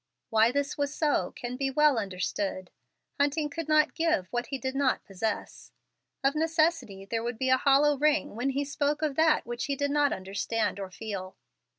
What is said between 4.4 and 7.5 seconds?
he did not possess. Of necessity there would be